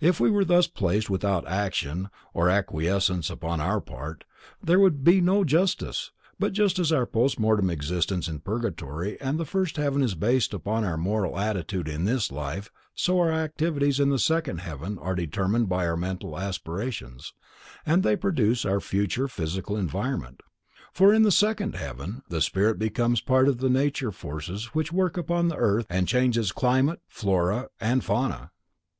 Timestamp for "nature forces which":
23.70-24.90